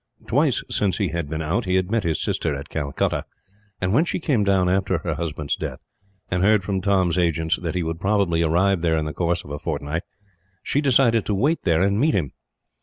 Twice 0.25 0.63
since 0.67 0.97
he 0.97 1.09
had 1.09 1.29
been 1.29 1.43
out 1.43 1.65
he 1.65 1.75
had 1.75 1.91
met 1.91 2.01
his 2.01 2.19
sister 2.19 2.55
at 2.55 2.69
Calcutta, 2.69 3.23
and 3.79 3.93
when 3.93 4.03
she 4.03 4.19
came 4.19 4.43
down 4.43 4.67
after 4.67 4.97
her 4.97 5.13
husband's 5.13 5.55
death, 5.55 5.77
and 6.31 6.41
heard 6.41 6.63
from 6.63 6.81
Tom's 6.81 7.19
agents 7.19 7.59
that 7.61 7.75
he 7.75 7.83
would 7.83 7.99
probably 8.01 8.41
arrive 8.41 8.81
there 8.81 8.97
in 8.97 9.05
the 9.05 9.13
course 9.13 9.43
of 9.43 9.51
a 9.51 9.59
fortnight, 9.59 10.01
she 10.63 10.81
decided 10.81 11.23
to 11.27 11.35
wait 11.35 11.61
there 11.65 11.83
and 11.83 11.99
meet 11.99 12.15
him. 12.15 12.31